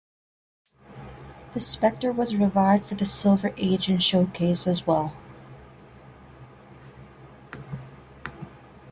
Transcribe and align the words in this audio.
The 1.53 1.59
Spectre 1.59 2.11
was 2.11 2.35
revived 2.35 2.87
for 2.87 2.95
the 2.95 3.05
Silver 3.05 3.53
Age 3.55 3.87
in 3.87 3.99
"Showcase" 3.99 4.65
as 4.65 4.87
well. 4.87 5.13